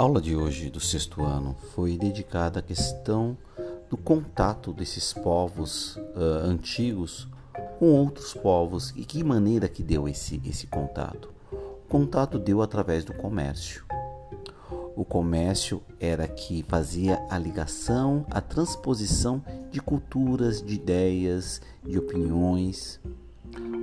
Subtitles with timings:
[0.00, 3.36] A aula de hoje do sexto ano foi dedicada à questão
[3.90, 7.28] do contato desses povos uh, antigos
[7.78, 11.30] com outros povos e que maneira que deu esse, esse contato.
[11.52, 13.84] O contato deu através do comércio.
[14.96, 22.98] O comércio era que fazia a ligação, a transposição de culturas, de ideias, de opiniões.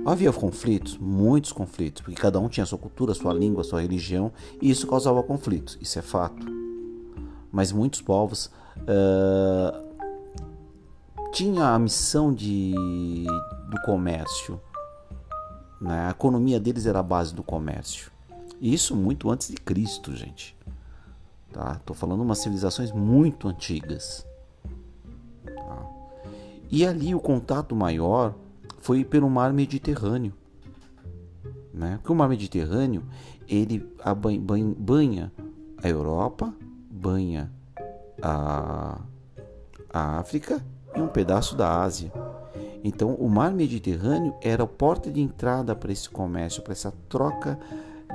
[0.04, 4.70] Havia conflitos, muitos conflitos, porque cada um tinha sua cultura, sua língua, sua religião, e
[4.70, 6.46] isso causava conflitos, isso é fato.
[7.52, 9.88] Mas muitos povos uh,
[11.32, 12.74] tinham a missão de,
[13.70, 14.60] do comércio.
[15.80, 16.06] Né?
[16.06, 18.10] A economia deles era a base do comércio.
[18.60, 20.56] Isso muito antes de Cristo, gente.
[21.52, 21.80] Tá?
[21.84, 24.26] Tô falando de umas civilizações muito antigas.
[25.44, 25.86] Tá?
[26.70, 28.34] E ali o contato maior
[28.78, 30.32] foi pelo mar Mediterrâneo.
[31.72, 31.96] Né?
[31.98, 33.04] Porque o mar Mediterrâneo
[33.48, 33.86] ele
[34.78, 35.32] banha
[35.82, 36.52] a Europa,
[36.90, 37.52] banha
[38.20, 39.00] a,
[39.92, 42.12] a África e um pedaço da Ásia.
[42.82, 47.58] Então, o mar Mediterrâneo era a porta de entrada para esse comércio, para essa troca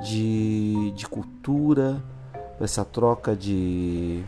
[0.02, 2.02] de, de cultura,
[2.56, 4.24] para essa troca de,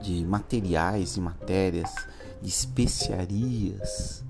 [0.00, 1.92] de materiais e matérias,
[2.40, 4.24] de especiarias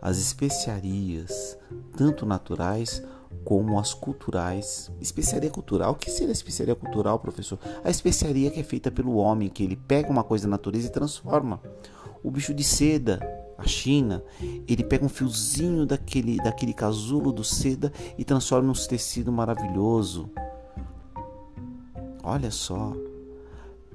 [0.00, 1.56] as especiarias,
[1.96, 3.02] tanto naturais
[3.44, 4.90] como as culturais.
[5.00, 7.58] Especiaria cultural, o que seria especiaria cultural, professor?
[7.84, 10.90] A especiaria que é feita pelo homem, que ele pega uma coisa da natureza e
[10.90, 11.60] transforma.
[12.22, 13.20] O bicho de seda,
[13.56, 14.22] a China,
[14.66, 20.28] ele pega um fiozinho daquele, daquele casulo do seda e transforma num tecido maravilhoso.
[22.22, 22.92] Olha só,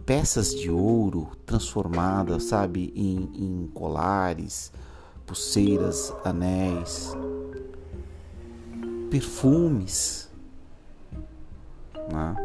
[0.06, 4.72] peças de ouro transformadas, sabe, em, em colares,
[5.26, 7.16] pulseiras, anéis,
[9.10, 10.30] perfumes.
[12.12, 12.36] Né?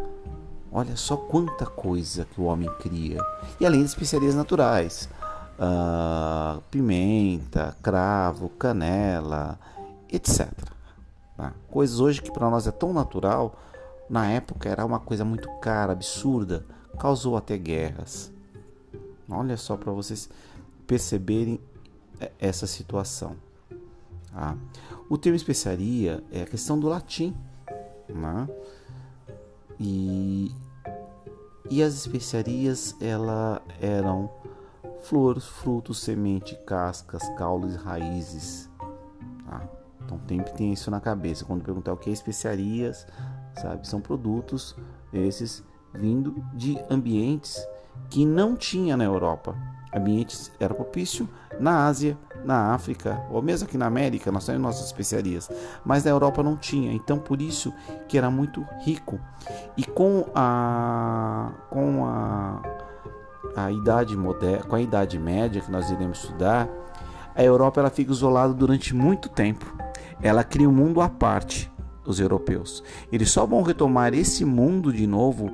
[0.71, 3.21] Olha só quanta coisa que o homem cria.
[3.59, 5.09] E além de especiarias naturais,
[5.59, 9.59] uh, pimenta, cravo, canela,
[10.13, 10.51] etc.
[11.39, 11.53] Né?
[11.71, 13.59] Coisas hoje que para nós é tão natural,
[14.09, 16.65] na época era uma coisa muito cara, absurda,
[16.99, 18.33] causou até guerras.
[19.29, 20.29] Olha só para vocês
[20.87, 21.61] perceberem
[22.39, 23.37] essa situação.
[24.33, 24.57] Tá?
[25.09, 27.35] O termo especiaria é a questão do latim.
[28.09, 28.49] Né?
[29.79, 30.53] E,
[31.71, 34.31] e as especiarias ela eram
[35.03, 38.69] flores, frutos, semente, cascas, caules, raízes.
[39.49, 39.69] Tá?
[40.05, 41.45] Então tem isso na cabeça.
[41.45, 43.07] Quando perguntar o que é especiarias,
[43.61, 44.77] sabe, são produtos
[45.13, 47.67] esses vindo de ambientes
[48.09, 49.55] que não tinha na Europa
[49.97, 54.87] ambientes era propício na Ásia, na África, ou mesmo aqui na América, nós temos nossas
[54.87, 55.51] especiarias,
[55.85, 57.73] mas na Europa não tinha, então por isso
[58.07, 59.19] que era muito rico.
[59.77, 62.63] E com a com a,
[63.57, 66.69] a idade moderna, com a idade média que nós iremos estudar,
[67.35, 69.75] a Europa ela fica isolada durante muito tempo.
[70.23, 71.73] Ela cria um mundo à parte,
[72.05, 72.83] os europeus.
[73.11, 75.51] Eles só vão retomar esse mundo de novo,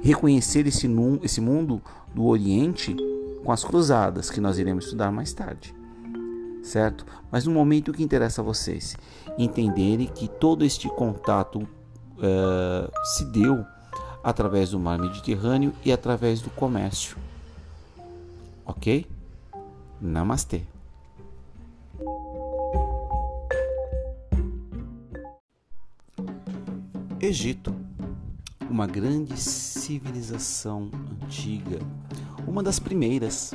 [0.00, 0.88] reconhecer esse,
[1.22, 1.80] esse mundo
[2.14, 2.96] do Oriente
[3.44, 5.74] com as cruzadas, que nós iremos estudar mais tarde.
[6.62, 7.06] Certo?
[7.30, 8.96] Mas no momento o que interessa a vocês
[9.38, 13.64] entenderem que todo este contato uh, se deu
[14.22, 17.16] através do mar Mediterrâneo e através do comércio.
[18.66, 19.06] Ok?
[20.00, 20.62] Namastê.
[27.20, 27.74] Egito,
[28.70, 30.90] uma grande civilização
[31.22, 31.80] antiga
[32.46, 33.54] uma das primeiras.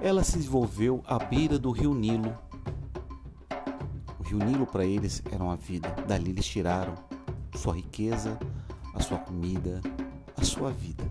[0.00, 2.32] Ela se desenvolveu à beira do rio Nilo.
[4.20, 5.88] O rio Nilo para eles era uma vida.
[6.06, 6.94] Dali eles tiraram
[7.54, 8.38] sua riqueza,
[8.94, 9.80] a sua comida,
[10.36, 11.04] a sua vida.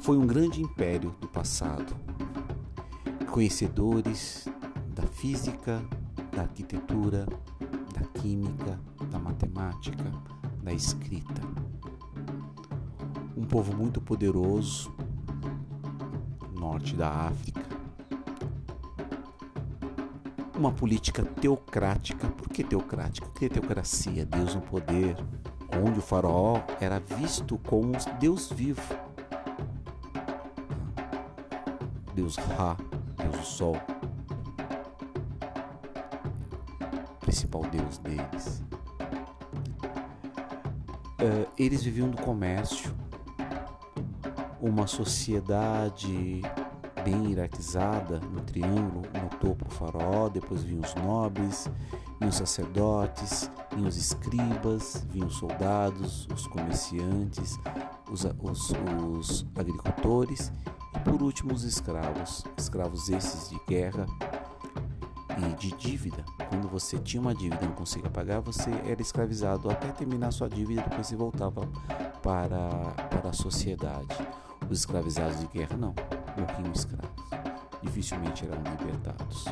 [0.00, 1.96] Foi um grande império do passado.
[3.30, 4.46] Conhecedores
[4.94, 5.82] da física,
[6.32, 7.26] da arquitetura,
[7.92, 8.78] da química,
[9.10, 10.04] da matemática,
[10.66, 11.40] da escrita
[13.36, 14.92] um povo muito poderoso,
[16.58, 17.64] norte da África.
[20.56, 22.26] Uma política teocrática.
[22.26, 23.28] Por que teocrática?
[23.28, 25.16] Porque teocracia, Deus no poder,
[25.84, 28.82] onde o faraó era visto como Deus vivo.
[32.12, 32.76] Deus Ra,
[33.16, 33.76] Deus do Sol,
[37.20, 38.64] principal Deus deles.
[41.26, 42.94] Uh, eles viviam do comércio,
[44.60, 46.40] uma sociedade
[47.02, 51.68] bem hierarquizada no triângulo, no topo o faraó, depois vinham os nobres,
[52.20, 57.58] vinham os sacerdotes, vinham os escribas, vinham os soldados, os comerciantes,
[58.08, 58.72] os, os,
[59.18, 60.52] os agricultores
[60.94, 64.06] e por último os escravos, escravos esses de guerra
[65.58, 66.24] de dívida.
[66.48, 70.48] Quando você tinha uma dívida e não conseguia pagar, você era escravizado até terminar sua
[70.48, 71.66] dívida, depois você voltava
[72.22, 72.68] para,
[73.10, 74.16] para a sociedade.
[74.70, 75.94] Os escravizados de guerra não,
[76.36, 77.10] morriam escravos.
[77.82, 79.44] Dificilmente eram libertados.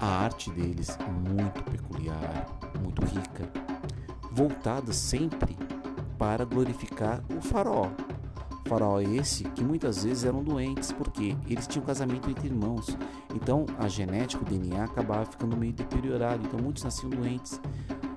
[0.00, 0.96] A arte deles
[1.28, 2.46] muito peculiar,
[2.80, 3.48] muito rica,
[4.30, 5.56] voltada sempre
[6.18, 7.88] para glorificar o faraó.
[8.66, 12.96] Faraó esse que muitas vezes eram doentes, porque eles tinham casamento entre irmãos.
[13.34, 17.60] Então a genética, o DNA acabava ficando meio deteriorado, então muitos nasciam doentes.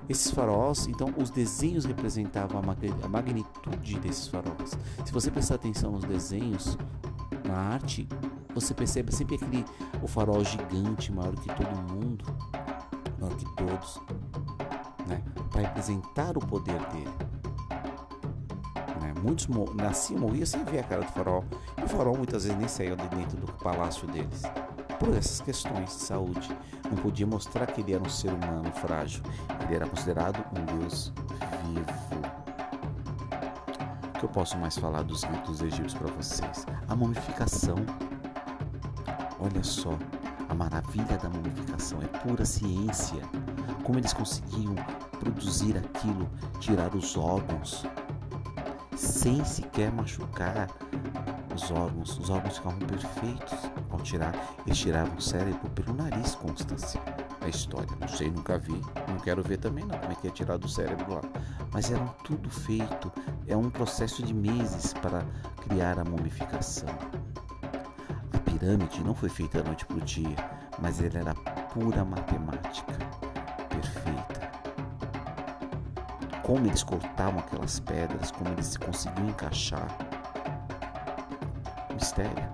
[0.08, 4.78] Esses faróis, então os desenhos representavam a magnitude desses faróis.
[5.04, 6.78] Se você prestar atenção nos desenhos,
[7.44, 8.08] na arte,
[8.54, 9.64] você percebe sempre aquele
[10.02, 12.24] o farol gigante, maior que todo mundo,
[13.18, 14.00] maior que todos,
[15.06, 15.22] né?
[15.50, 17.25] para representar o poder dele.
[19.26, 21.44] Muitos nasciam, morriam sem ver a cara do farol,
[21.76, 24.42] e o farol muitas vezes nem saía de dentro do palácio deles
[25.00, 26.56] por essas questões de saúde.
[26.88, 29.22] Não podia mostrar que ele era um ser humano frágil.
[29.64, 31.12] Ele era considerado um Deus
[31.64, 31.96] vivo.
[34.14, 36.64] O que eu posso mais falar dos ritos egípcios para vocês?
[36.88, 37.76] A mumificação.
[39.40, 39.98] Olha só,
[40.48, 43.20] a maravilha da mumificação é pura ciência.
[43.82, 44.76] Como eles conseguiam
[45.18, 46.30] produzir aquilo,
[46.60, 47.84] tirar os órgãos
[48.96, 50.68] sem sequer machucar
[51.54, 52.18] os órgãos.
[52.18, 54.34] Os órgãos ficavam perfeitos ao tirar.
[54.66, 57.00] Eles tiravam o cérebro pelo nariz, Constância.
[57.40, 58.80] A história, não sei, nunca vi.
[59.08, 61.20] Não quero ver também não como é que é tirar do cérebro lá.
[61.72, 63.12] Mas eram tudo feito.
[63.46, 65.24] É um processo de meses para
[65.68, 66.88] criar a mumificação.
[68.32, 70.36] A pirâmide não foi feita da noite para o dia,
[70.80, 72.98] mas ela era pura matemática,
[73.68, 74.35] perfeita.
[76.46, 79.88] Como eles cortavam aquelas pedras, como eles conseguiam encaixar
[81.92, 82.48] mistério.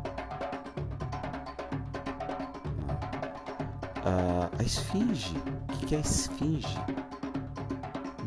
[4.03, 5.37] Ah, a esfinge.
[5.69, 6.79] O que é a esfinge?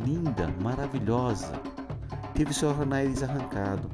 [0.06, 1.54] Linda, maravilhosa.
[2.36, 3.90] Teve seu nariz arrancado.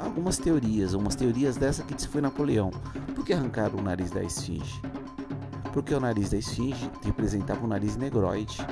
[0.00, 2.70] Algumas teorias, algumas teorias dessa que disse foi Napoleão.
[3.14, 4.82] Por que arrancaram o nariz da esfinge?
[5.72, 8.66] Porque o nariz da esfinge representava o nariz negroide,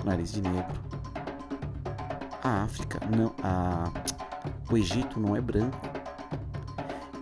[0.00, 0.85] o nariz de negro.
[2.46, 3.90] A África, não, a,
[4.70, 5.80] o Egito não é branco.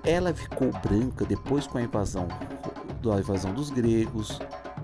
[0.04, 2.28] Ela ficou branca depois com a invasão,
[3.02, 4.38] da invasão dos gregos,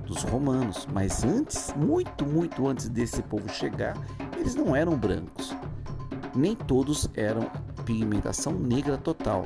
[0.06, 3.94] dos romanos, mas antes, muito, muito antes desse povo chegar,
[4.38, 5.54] eles não eram brancos.
[6.34, 7.43] Nem todos eram
[7.84, 9.44] pigmentação negra total.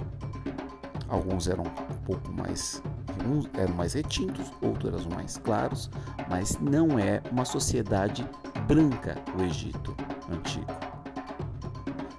[1.08, 2.80] Alguns eram um pouco mais
[3.26, 5.90] uns eram mais retintos, outros eram mais claros,
[6.30, 8.24] mas não é uma sociedade
[8.68, 9.96] branca o Egito
[10.34, 10.66] antigo.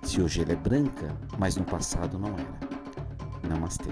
[0.04, 3.50] Se hoje ele é branca, mas no passado não era.
[3.50, 3.92] Namastê.